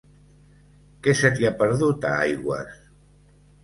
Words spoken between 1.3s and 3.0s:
t'hi ha perdut, a Aigües?